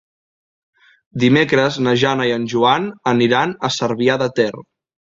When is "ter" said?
4.43-4.53